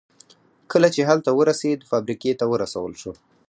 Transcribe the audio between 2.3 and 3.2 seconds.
ته ورسول شو